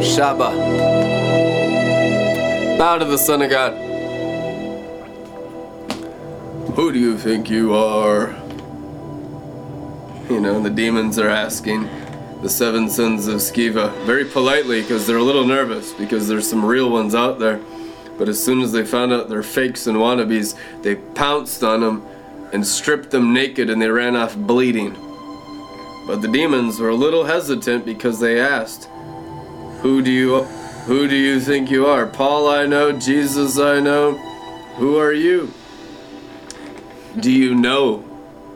[0.00, 0.78] Shabbat.
[2.78, 3.72] Bow to the Son of God.
[6.74, 8.30] Who do you think you are?
[10.30, 11.88] You know, the demons are asking
[12.42, 16.64] the seven sons of Sceva very politely because they're a little nervous because there's some
[16.64, 17.60] real ones out there.
[18.16, 22.06] But as soon as they found out they're fakes and wannabes, they pounced on them
[22.52, 24.96] and stripped them naked and they ran off bleeding.
[26.06, 28.88] But the demons were a little hesitant because they asked,
[29.82, 30.42] "Who do you
[30.86, 32.06] who do you think you are?
[32.06, 34.16] Paul I know, Jesus I know.
[34.76, 35.52] Who are you?"
[37.18, 37.98] Do you know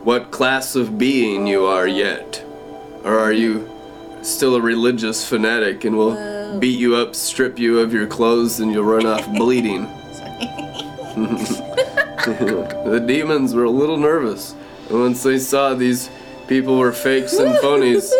[0.04, 2.44] what class of being you are yet?
[3.04, 3.68] Or are you
[4.22, 6.58] still a religious fanatic and will Whoa.
[6.60, 9.88] beat you up, strip you of your clothes, and you'll run off bleeding?
[12.26, 14.54] the demons were a little nervous.
[14.88, 16.08] And once they saw these
[16.46, 18.12] people were fakes and phonies,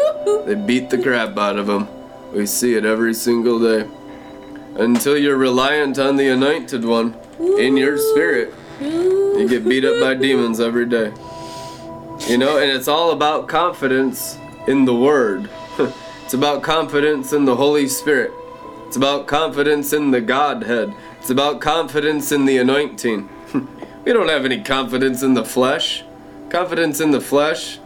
[0.45, 1.87] they beat the crap out of them.
[2.33, 3.89] We see it every single day.
[4.77, 7.15] Until you're reliant on the anointed one
[7.59, 11.13] in your spirit, you get beat up by demons every day.
[12.29, 15.51] You know, and it's all about confidence in the Word.
[16.25, 18.33] it's about confidence in the Holy Spirit.
[18.87, 20.95] It's about confidence in the Godhead.
[21.19, 23.29] It's about confidence in the anointing.
[24.05, 26.05] we don't have any confidence in the flesh.
[26.49, 27.79] Confidence in the flesh,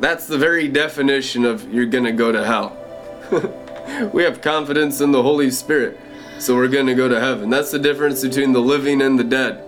[0.00, 2.76] that's the very definition of you're gonna go to hell.
[4.12, 5.98] we have confidence in the Holy Spirit,
[6.38, 7.50] so we're gonna go to heaven.
[7.50, 9.62] That's the difference between the living and the dead.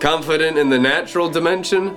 [0.00, 1.96] Confident in the natural dimension,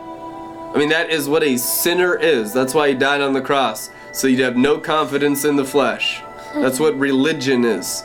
[0.74, 2.54] I mean, that is what a sinner is.
[2.54, 3.90] That's why he died on the cross.
[4.14, 6.22] So you'd have no confidence in the flesh.
[6.54, 8.04] That's what religion is.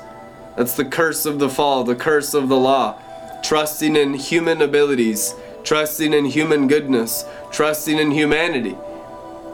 [0.56, 2.98] That's the curse of the fall, the curse of the law.
[3.42, 8.76] Trusting in human abilities, trusting in human goodness, trusting in humanity.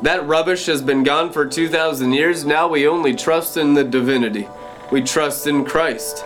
[0.03, 2.47] That rubbish has been gone for 2,000 years.
[2.47, 4.49] Now we only trust in the divinity.
[4.91, 6.25] We trust in Christ.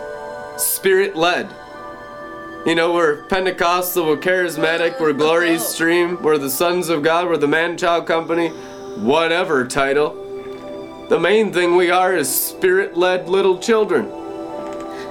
[0.57, 1.53] Spirit led.
[2.65, 7.37] You know, we're Pentecostal, we're charismatic, we're glory stream, we're the sons of God, we're
[7.37, 8.47] the man child company,
[8.97, 10.21] whatever title.
[11.09, 14.09] The main thing we are is spirit led little children.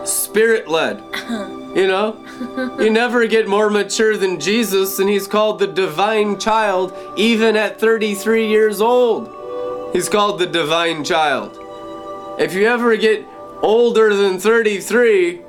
[0.04, 0.98] Spirit led.
[0.98, 1.63] Uh-huh.
[1.74, 2.76] You know?
[2.78, 7.80] You never get more mature than Jesus, and he's called the divine child even at
[7.80, 9.92] 33 years old.
[9.92, 11.58] He's called the divine child.
[12.38, 13.24] If you ever get
[13.62, 15.40] older than 33,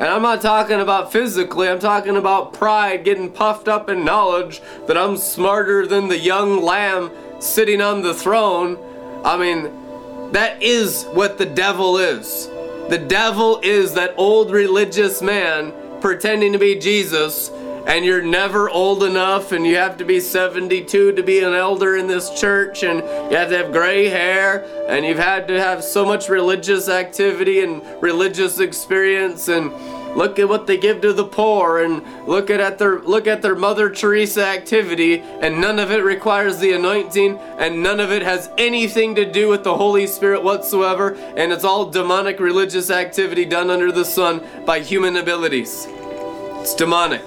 [0.00, 4.62] and I'm not talking about physically, I'm talking about pride, getting puffed up in knowledge
[4.86, 8.78] that I'm smarter than the young lamb sitting on the throne.
[9.24, 12.48] I mean, that is what the devil is.
[12.90, 17.48] The devil is that old religious man pretending to be Jesus,
[17.86, 21.96] and you're never old enough, and you have to be 72 to be an elder
[21.96, 22.98] in this church, and
[23.30, 27.60] you have to have gray hair, and you've had to have so much religious activity
[27.60, 29.70] and religious experience, and
[30.16, 33.42] look at what they give to the poor, and look at, at their look at
[33.42, 38.22] their Mother Teresa activity, and none of it requires the anointing, and none of it
[38.22, 43.44] has anything to do with the Holy Spirit whatsoever, and it's all demonic religious activity
[43.44, 45.86] done under the sun by human abilities.
[45.88, 47.24] It's demonic.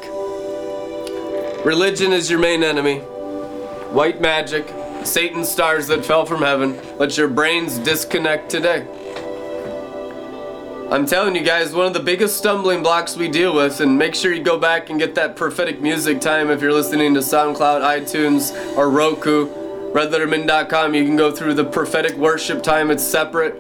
[1.66, 3.00] Religion is your main enemy.
[3.94, 4.68] White magic,
[5.06, 6.80] Satan's stars that fell from heaven.
[6.98, 8.88] Let your brains disconnect today.
[10.94, 14.14] I'm telling you guys, one of the biggest stumbling blocks we deal with, and make
[14.14, 17.82] sure you go back and get that prophetic music time if you're listening to SoundCloud,
[17.82, 19.48] iTunes, or Roku.
[19.92, 23.56] RedLetterMin.com, you can go through the prophetic worship time, it's separate.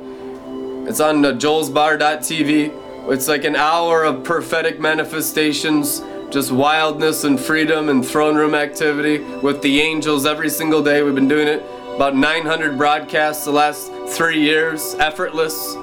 [0.88, 3.12] It's on uh, joelsbar.tv.
[3.12, 9.24] It's like an hour of prophetic manifestations, just wildness and freedom and throne room activity
[9.40, 11.02] with the angels every single day.
[11.02, 11.64] We've been doing it
[11.96, 15.76] about 900 broadcasts the last three years, effortless,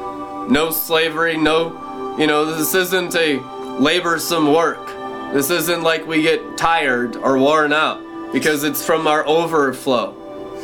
[0.50, 4.86] no slavery, no, you know, this isn't a laborsome work.
[5.32, 10.16] This isn't like we get tired or worn out because it's from our overflow.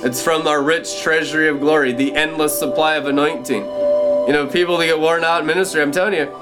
[0.05, 3.65] It's from our rich treasury of glory, the endless supply of anointing.
[3.65, 6.35] You know, people that get worn out in ministry, I'm telling you,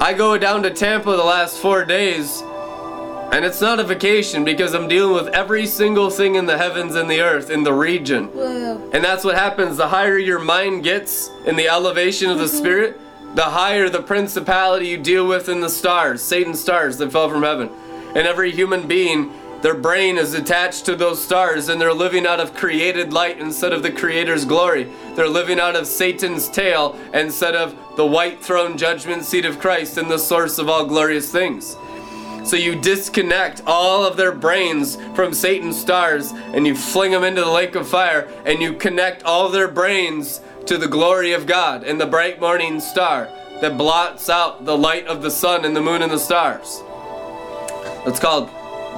[0.00, 2.42] I go down to Tampa the last four days,
[3.32, 6.94] and it's not a vacation because I'm dealing with every single thing in the heavens
[6.94, 8.26] and the earth in the region.
[8.28, 8.90] Whoa.
[8.92, 9.76] And that's what happens.
[9.76, 12.56] The higher your mind gets in the elevation of the mm-hmm.
[12.56, 13.00] spirit,
[13.34, 17.42] the higher the principality you deal with in the stars, Satan's stars that fell from
[17.42, 17.70] heaven.
[18.14, 22.40] And every human being, their brain is attached to those stars and they're living out
[22.40, 24.90] of created light instead of the Creator's glory.
[25.14, 29.98] They're living out of Satan's tail instead of the white throne judgment seat of Christ
[29.98, 31.76] and the source of all glorious things.
[32.46, 37.40] So you disconnect all of their brains from Satan's stars and you fling them into
[37.40, 41.82] the lake of fire and you connect all their brains to the glory of God
[41.82, 43.28] and the bright morning star
[43.60, 46.84] that blots out the light of the sun and the moon and the stars.
[48.04, 48.48] That's called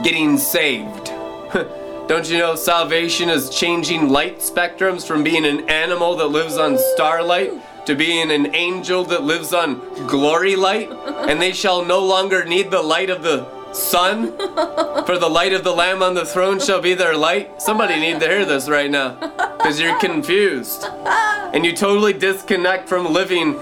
[0.05, 1.07] getting saved.
[2.07, 6.77] Don't you know salvation is changing light spectrums from being an animal that lives on
[6.95, 7.53] starlight
[7.89, 10.91] to being an angel that lives on glory light?
[11.27, 14.37] And they shall no longer need the light of the sun,
[15.07, 17.63] for the light of the Lamb on the throne shall be their light.
[17.63, 19.15] Somebody need to hear this right now
[19.57, 20.85] because you're confused.
[20.85, 23.59] And you totally disconnect from living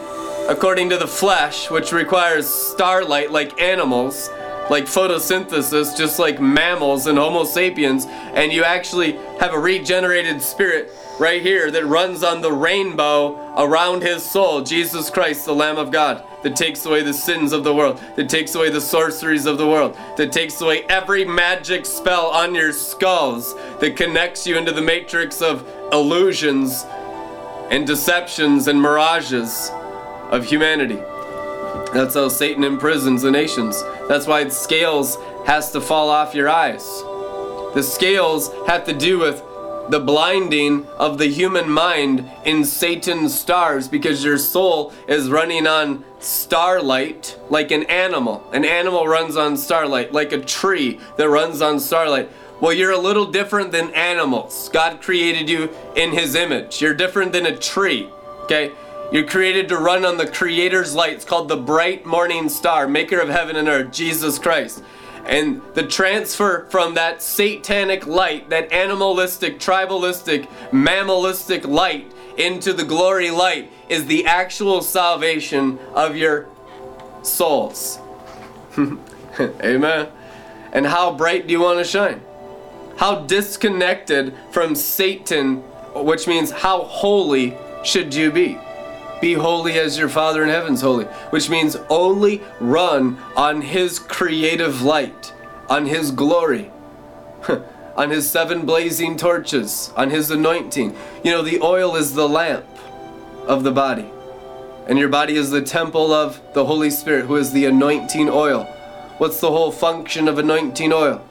[0.49, 4.29] according to the flesh, which requires starlight like animals
[4.69, 10.93] like photosynthesis, just like mammals and Homo sapiens, and you actually have a regenerated spirit
[11.19, 15.91] right here that runs on the rainbow around his soul, Jesus Christ, the Lamb of
[15.91, 19.59] God, that takes away the sins of the world, that takes away the sorceries of
[19.59, 24.73] the world, that takes away every magic spell on your skulls, that connects you into
[24.73, 26.85] the matrix of illusions
[27.71, 29.71] and deceptions and mirages
[30.31, 31.01] of humanity.
[31.93, 33.83] That's how Satan imprisons the nations.
[34.09, 35.17] That's why scales
[35.47, 36.85] has to fall off your eyes.
[37.75, 39.43] The scales have to do with
[39.89, 46.05] the blinding of the human mind in Satan's stars because your soul is running on
[46.19, 48.49] starlight like an animal.
[48.53, 52.31] An animal runs on starlight, like a tree that runs on starlight.
[52.61, 54.71] Well, you're a little different than animals.
[54.73, 56.81] God created you in His image.
[56.81, 58.09] You're different than a tree,
[58.45, 58.73] okay?
[59.13, 61.13] You're created to run on the Creator's light.
[61.13, 64.83] It's called the bright morning star, maker of heaven and earth, Jesus Christ.
[65.27, 73.31] And the transfer from that satanic light, that animalistic, tribalistic, mammalistic light into the glory
[73.31, 76.47] light is the actual salvation of your
[77.23, 77.99] souls.
[79.41, 80.09] Amen.
[80.73, 82.21] And how bright do you want to shine?
[82.97, 85.57] How disconnected from Satan,
[85.95, 88.59] which means how holy should you be?
[89.21, 94.83] Be holy as your Father in heaven's holy, which means only run on His creative
[94.83, 95.33] light,
[95.71, 96.71] on His glory,
[97.97, 100.95] on His seven blazing torches, on His anointing.
[101.25, 102.67] You know, the oil is the lamp
[103.47, 104.07] of the body,
[104.87, 108.65] and your body is the temple of the Holy Spirit, who is the anointing oil.
[109.17, 111.27] What's the whole function of anointing oil?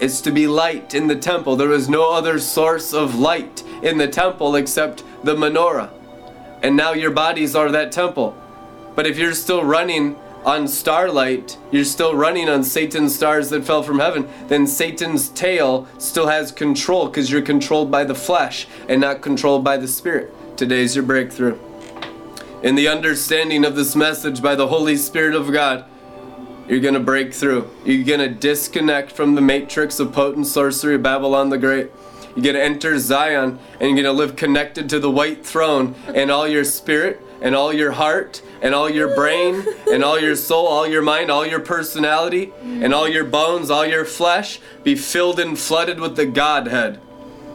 [0.00, 1.56] It's to be light in the temple.
[1.56, 5.90] There is no other source of light in the temple except the menorah
[6.62, 8.36] and now your bodies are that temple.
[8.94, 13.82] But if you're still running on starlight, you're still running on Satan's stars that fell
[13.82, 19.00] from heaven, then Satan's tail still has control because you're controlled by the flesh and
[19.00, 20.34] not controlled by the spirit.
[20.56, 21.58] Today's your breakthrough.
[22.62, 25.84] In the understanding of this message by the Holy Spirit of God,
[26.68, 27.68] you're going to break through.
[27.84, 31.90] You're going to disconnect from the matrix of potent sorcery Babylon the Great.
[32.34, 35.94] You're going to enter Zion and you're going to live connected to the white throne
[36.06, 40.36] and all your spirit and all your heart and all your brain and all your
[40.36, 44.94] soul, all your mind, all your personality and all your bones, all your flesh be
[44.94, 47.00] filled and flooded with the Godhead.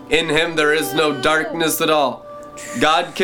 [0.09, 2.25] In him there is no darkness at all.
[2.79, 3.15] God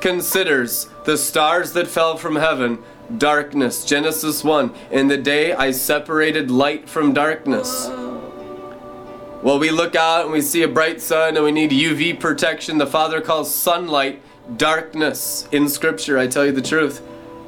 [0.00, 2.82] considers the stars that fell from heaven
[3.18, 3.84] darkness.
[3.84, 4.74] Genesis 1.
[4.90, 7.88] In the day I separated light from darkness.
[9.42, 12.78] Well, we look out and we see a bright sun and we need UV protection.
[12.78, 14.22] The Father calls sunlight
[14.56, 16.18] darkness in Scripture.
[16.18, 17.02] I tell you the truth.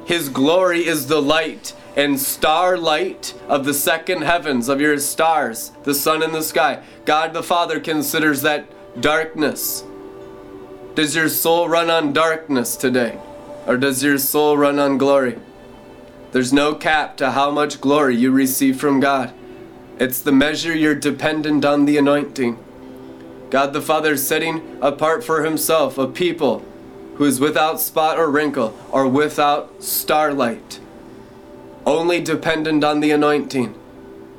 [0.05, 5.93] His glory is the light and starlight of the second heavens, of your stars, the
[5.93, 6.83] sun in the sky.
[7.05, 9.83] God the Father considers that darkness.
[10.95, 13.19] Does your soul run on darkness today?
[13.67, 15.37] Or does your soul run on glory?
[16.31, 19.33] There's no cap to how much glory you receive from God.
[19.99, 22.57] It's the measure you're dependent on the anointing.
[23.49, 26.63] God the Father is setting apart for himself a people
[27.15, 30.79] who is without spot or wrinkle or without starlight.
[31.85, 33.75] Only dependent on the anointing.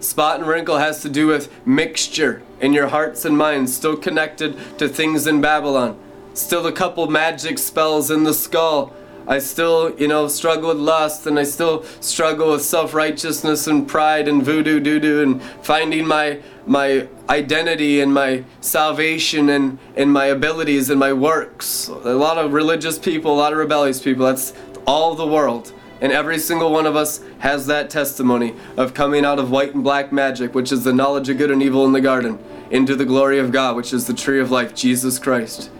[0.00, 4.56] Spot and wrinkle has to do with mixture in your hearts and minds, still connected
[4.78, 5.98] to things in Babylon.
[6.32, 8.94] Still a couple magic spells in the skull
[9.30, 14.26] I still, you know, struggle with lust and I still struggle with self-righteousness and pride
[14.26, 20.90] and voodoo doo-doo and finding my my identity and my salvation and, and my abilities
[20.90, 21.86] and my works.
[21.86, 24.52] A lot of religious people, a lot of rebellious people, that's
[24.84, 25.72] all the world.
[26.00, 29.84] And every single one of us has that testimony of coming out of white and
[29.84, 32.38] black magic, which is the knowledge of good and evil in the garden,
[32.70, 35.70] into the glory of God, which is the tree of life, Jesus Christ.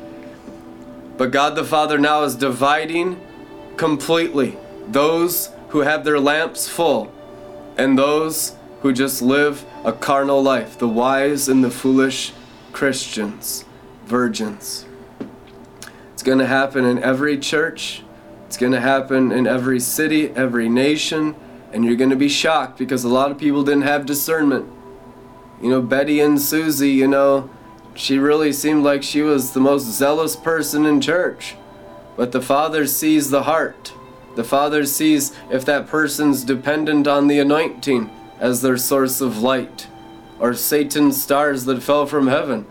[1.16, 3.20] But God the Father now is dividing
[3.80, 4.58] completely
[4.88, 7.10] those who have their lamps full
[7.78, 12.34] and those who just live a carnal life, the wise and the foolish
[12.72, 13.64] Christians,
[14.04, 14.84] virgins.
[16.12, 18.02] It's going to happen in every church.
[18.46, 21.34] It's going to happen in every city, every nation,
[21.72, 24.70] and you're going to be shocked because a lot of people didn't have discernment.
[25.62, 27.48] You know, Betty and Susie, you know,
[27.94, 31.56] she really seemed like she was the most zealous person in church.
[32.16, 33.92] But the Father sees the heart.
[34.36, 39.88] The Father sees if that person's dependent on the anointing as their source of light,
[40.38, 42.66] or Satan's stars that fell from heaven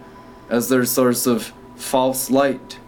[0.50, 2.79] as their source of false light.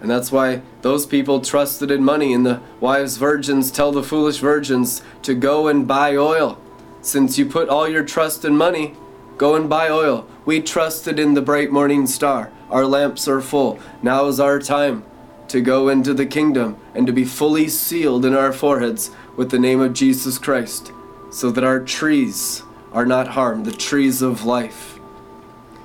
[0.00, 4.38] And that's why those people trusted in money, and the wise virgins tell the foolish
[4.38, 6.58] virgins to go and buy oil.
[7.02, 8.94] Since you put all your trust in money,
[9.38, 10.26] go and buy oil.
[10.44, 12.50] We trusted in the bright morning star.
[12.70, 13.78] Our lamps are full.
[14.02, 15.04] Now is our time
[15.48, 19.58] to go into the kingdom and to be fully sealed in our foreheads with the
[19.58, 20.92] name of Jesus Christ,
[21.30, 22.62] so that our trees
[22.92, 24.98] are not harmed, the trees of life.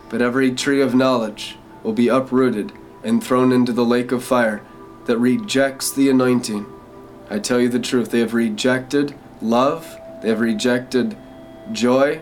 [0.10, 2.72] But every tree of knowledge will be uprooted
[3.04, 4.64] and thrown into the lake of fire
[5.06, 6.66] that rejects the anointing.
[7.30, 11.18] I tell you the truth, they have rejected love, they have rejected
[11.72, 12.22] joy.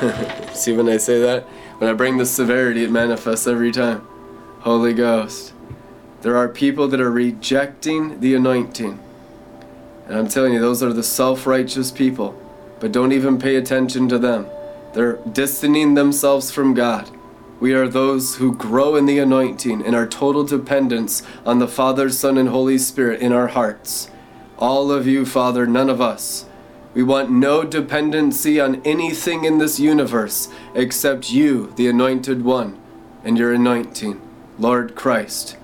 [0.52, 1.44] See when I say that?
[1.78, 4.06] When I bring the severity, it manifests every time.
[4.60, 5.52] Holy Ghost.
[6.22, 8.98] There are people that are rejecting the anointing.
[10.06, 12.40] And I'm telling you, those are the self righteous people.
[12.78, 14.46] But don't even pay attention to them.
[14.94, 17.10] They're distancing themselves from God.
[17.58, 22.08] We are those who grow in the anointing and our total dependence on the Father,
[22.10, 24.10] Son, and Holy Spirit in our hearts.
[24.58, 26.46] All of you, Father, none of us.
[26.94, 32.78] We want no dependency on anything in this universe except you, the Anointed One,
[33.24, 34.20] and your anointing,
[34.58, 35.56] Lord Christ.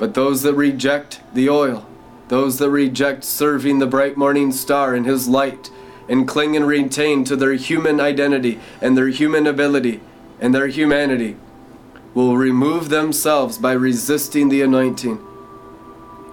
[0.00, 1.86] But those that reject the oil,
[2.28, 5.70] those that reject serving the bright morning star in his light,
[6.08, 10.00] and cling and retain to their human identity and their human ability,
[10.40, 11.36] and their humanity
[12.14, 15.20] will remove themselves by resisting the anointing.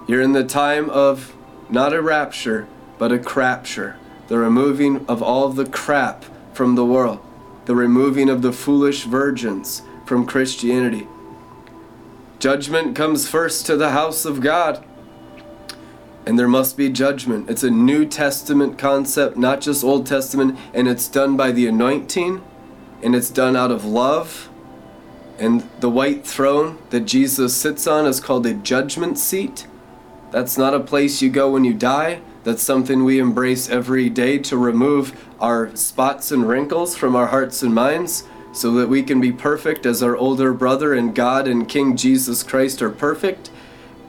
[0.06, 1.36] You're in the time of
[1.68, 3.98] not a rapture, but a crapture.
[4.28, 7.20] The removing of all the crap from the world.
[7.66, 11.06] The removing of the foolish virgins from Christianity.
[12.38, 14.84] Judgment comes first to the house of God.
[16.24, 17.50] And there must be judgment.
[17.50, 22.44] It's a New Testament concept, not just Old Testament, and it's done by the anointing
[23.02, 24.48] and it's done out of love.
[25.38, 29.66] And the white throne that Jesus sits on is called a judgment seat.
[30.30, 32.20] That's not a place you go when you die.
[32.44, 37.62] That's something we embrace every day to remove our spots and wrinkles from our hearts
[37.62, 38.24] and minds
[38.58, 42.42] so that we can be perfect as our older brother and God and King Jesus
[42.42, 43.52] Christ are perfect.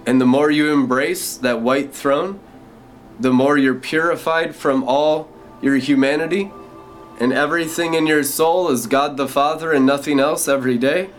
[0.08, 2.39] And the more you embrace that white throne,
[3.20, 5.29] the more you're purified from all
[5.62, 6.51] your humanity
[7.20, 11.12] and everything in your soul is God the Father and nothing else every day.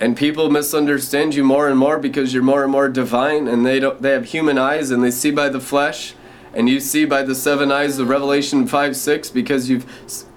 [0.00, 3.78] And people misunderstand you more and more because you're more and more divine and they
[3.78, 6.14] don't they have human eyes and they see by the flesh
[6.52, 9.86] and you see by the seven eyes of Revelation 5 6 because you've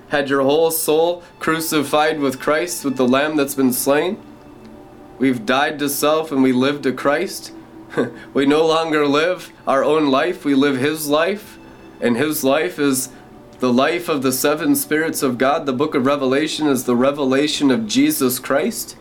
[0.09, 4.21] had your whole soul crucified with Christ, with the Lamb that's been slain.
[5.17, 7.53] We've died to self and we live to Christ.
[8.33, 11.57] we no longer live our own life, we live His life.
[12.01, 13.09] And His life is
[13.59, 17.71] the life of the seven spirits of God, the book of Revelation, is the revelation
[17.71, 18.95] of Jesus Christ.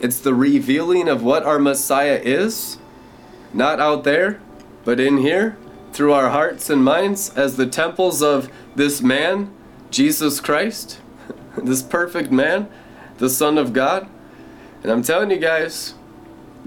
[0.00, 2.78] It's the revealing of what our Messiah is,
[3.54, 4.40] not out there,
[4.84, 5.56] but in here,
[5.92, 9.54] through our hearts and minds, as the temples of this man,
[9.96, 11.00] Jesus Christ,
[11.56, 12.68] this perfect man,
[13.16, 14.06] the Son of God.
[14.82, 15.94] And I'm telling you guys,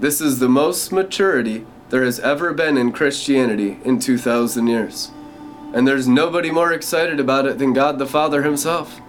[0.00, 5.12] this is the most maturity there has ever been in Christianity in 2,000 years.
[5.72, 9.00] And there's nobody more excited about it than God the Father Himself.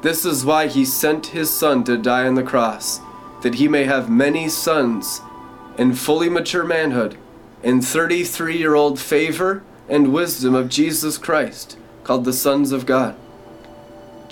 [0.00, 2.98] This is why He sent His Son to die on the cross,
[3.42, 5.20] that He may have many sons
[5.76, 7.18] in fully mature manhood,
[7.62, 13.16] in 33 year old favor and wisdom of Jesus Christ, called the sons of God.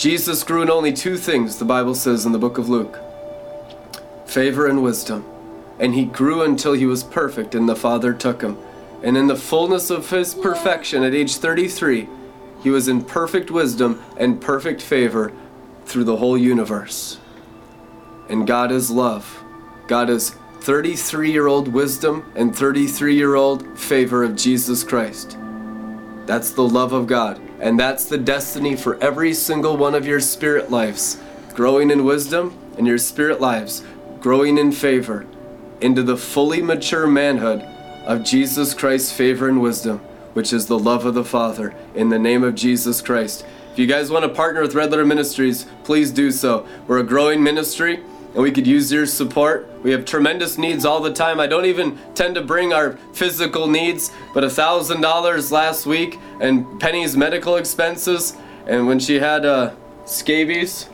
[0.03, 2.99] Jesus grew in only two things, the Bible says in the book of Luke
[4.27, 5.25] favor and wisdom.
[5.79, 8.59] And he grew until he was perfect, and the Father took him.
[9.05, 12.09] And in the fullness of his perfection at age 33,
[12.65, 15.33] he was in perfect wisdom and perfect favor
[15.85, 17.21] through the whole universe.
[18.29, 19.45] And God is love.
[19.87, 20.31] God is
[20.63, 25.39] 33 year old wisdom and 33 year old favor of Jesus Christ.
[26.27, 27.41] That's the love of God.
[27.63, 31.19] And that's the destiny for every single one of your spirit lives.
[31.55, 33.85] Growing in wisdom and your spirit lives,
[34.21, 35.27] growing in favor
[35.81, 37.61] into the fully mature manhood
[38.05, 39.99] of Jesus Christ's favor and wisdom,
[40.33, 43.45] which is the love of the Father, in the name of Jesus Christ.
[43.73, 46.67] If you guys want to partner with Red Letter Ministries, please do so.
[46.89, 48.03] We're a growing ministry.
[48.35, 49.69] And we could use your support.
[49.83, 51.41] We have tremendous needs all the time.
[51.41, 56.19] I don't even tend to bring our physical needs, but a thousand dollars last week
[56.41, 58.35] and Penny's medical expenses,
[58.67, 59.75] and when she had uh,
[60.05, 60.89] scabies,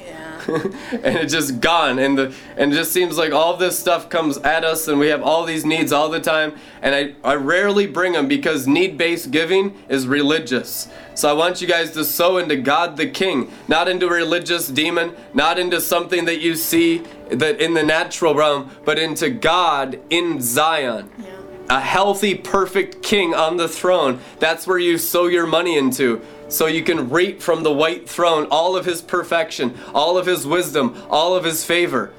[0.92, 4.38] and it's just gone and the and it just seems like all this stuff comes
[4.38, 7.86] at us and we have all these needs all the time and I, I rarely
[7.86, 12.56] bring them because need-based giving is religious so I want you guys to sow into
[12.56, 17.60] God the King not into a religious demon not into something that you see that
[17.60, 21.26] in the natural realm but into God in Zion Yeah.
[21.68, 24.20] a healthy, perfect king on the throne.
[24.38, 26.22] That's where you sow your money into.
[26.48, 30.46] So you can reap from the white throne all of his perfection, all of his
[30.46, 32.12] wisdom, all of his favor.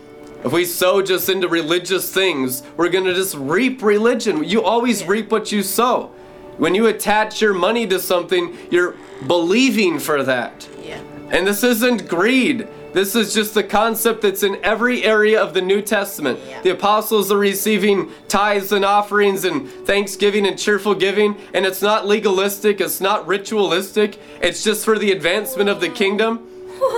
[0.44, 4.44] If we sow just into religious things, we're going to just reap religion.
[4.44, 6.12] You always reap what you sow.
[6.58, 8.96] When you attach your money to something, you're
[9.28, 10.68] believing for that.
[10.82, 11.02] Yeah.
[11.32, 12.68] And this isn't greed.
[12.94, 16.40] This is just the concept that's in every area of the New Testament.
[16.64, 22.08] The apostles are receiving tithes and offerings and thanksgiving and cheerful giving, and it's not
[22.08, 26.48] legalistic, it's not ritualistic, it's just for the advancement of the kingdom.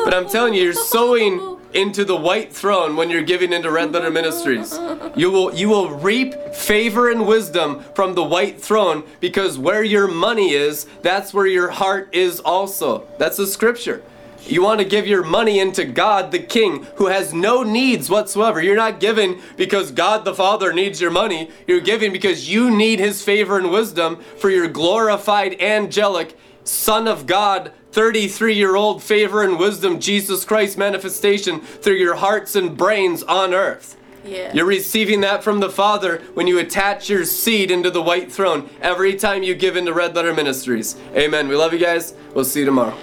[0.04, 3.92] But I'm telling you, you're sowing into the white throne when you're giving into Red
[3.92, 4.78] Letter Ministries.
[5.16, 10.08] You will you will reap favor and wisdom from the white throne because where your
[10.08, 13.08] money is, that's where your heart is also.
[13.18, 14.04] That's the scripture.
[14.46, 18.62] You want to give your money into God the King who has no needs whatsoever.
[18.62, 21.50] You're not giving because God the Father needs your money.
[21.68, 27.26] You're giving because you need his favor and wisdom for your glorified angelic Son of
[27.26, 33.24] God 33 year old favor and wisdom, Jesus Christ manifestation through your hearts and brains
[33.24, 33.98] on earth.
[34.24, 34.54] Yeah.
[34.54, 38.70] You're receiving that from the Father when you attach your seed into the white throne
[38.80, 40.96] every time you give into Red Letter Ministries.
[41.16, 41.48] Amen.
[41.48, 42.14] We love you guys.
[42.34, 42.96] We'll see you tomorrow.